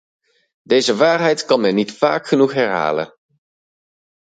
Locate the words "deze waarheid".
0.61-1.45